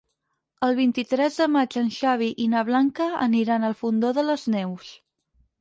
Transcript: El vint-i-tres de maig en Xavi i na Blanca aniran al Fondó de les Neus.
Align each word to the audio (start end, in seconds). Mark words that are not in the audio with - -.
El 0.67 0.71
vint-i-tres 0.79 1.37
de 1.41 1.47
maig 1.57 1.77
en 1.83 1.91
Xavi 1.97 2.31
i 2.45 2.49
na 2.55 2.63
Blanca 2.71 3.11
aniran 3.27 3.69
al 3.71 3.79
Fondó 3.83 4.15
de 4.21 4.29
les 4.31 4.51
Neus. 4.59 4.91